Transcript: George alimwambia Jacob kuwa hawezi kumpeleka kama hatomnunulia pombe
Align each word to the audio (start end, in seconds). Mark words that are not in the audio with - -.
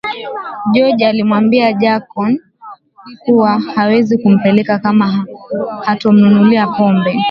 George 0.73 1.05
alimwambia 1.07 1.73
Jacob 1.73 2.35
kuwa 3.25 3.59
hawezi 3.75 4.17
kumpeleka 4.17 4.79
kama 4.79 5.25
hatomnunulia 5.85 6.67
pombe 6.67 7.19